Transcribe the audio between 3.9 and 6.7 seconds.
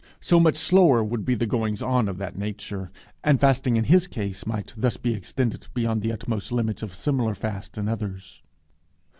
case might thus be extended beyond the utmost